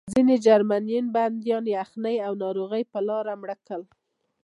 [0.13, 3.83] ځینې جرمني بندیان یخنۍ او ناروغۍ په لاره مړه کړل